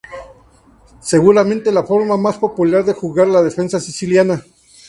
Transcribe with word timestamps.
Seguramente, 0.99 1.71
la 1.71 1.83
forma 1.83 2.17
más 2.17 2.39
popular 2.39 2.83
de 2.83 2.93
jugar 2.95 3.27
la 3.27 3.43
defensa 3.43 3.79
siciliana. 3.79 4.43